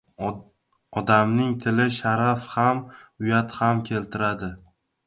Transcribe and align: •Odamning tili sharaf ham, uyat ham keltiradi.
•Odamning 1.01 1.51
tili 1.65 1.87
sharaf 1.99 2.49
ham, 2.55 2.83
uyat 3.23 3.57
ham 3.61 3.87
keltiradi. 3.93 4.53